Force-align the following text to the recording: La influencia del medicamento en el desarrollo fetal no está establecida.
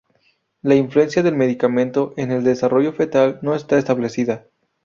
La 0.63 0.73
influencia 0.73 1.21
del 1.21 1.35
medicamento 1.35 2.15
en 2.17 2.31
el 2.31 2.43
desarrollo 2.43 2.91
fetal 2.91 3.37
no 3.43 3.53
está 3.53 3.77
establecida. 3.77 4.45